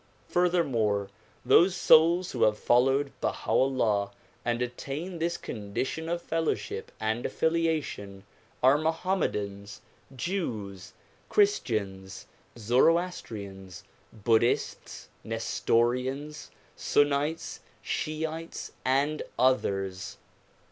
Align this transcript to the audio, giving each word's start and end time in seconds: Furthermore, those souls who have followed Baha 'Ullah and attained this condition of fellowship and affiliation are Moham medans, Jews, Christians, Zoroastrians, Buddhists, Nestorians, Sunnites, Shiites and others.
Furthermore, 0.27 1.11
those 1.45 1.75
souls 1.75 2.31
who 2.31 2.41
have 2.41 2.57
followed 2.57 3.11
Baha 3.21 3.51
'Ullah 3.51 4.09
and 4.43 4.59
attained 4.59 5.19
this 5.19 5.37
condition 5.37 6.09
of 6.09 6.23
fellowship 6.23 6.91
and 6.99 7.23
affiliation 7.23 8.23
are 8.63 8.79
Moham 8.79 9.19
medans, 9.21 9.81
Jews, 10.15 10.93
Christians, 11.29 12.25
Zoroastrians, 12.57 13.83
Buddhists, 14.11 15.07
Nestorians, 15.23 16.49
Sunnites, 16.75 17.59
Shiites 17.83 18.71
and 18.83 19.21
others. 19.37 20.17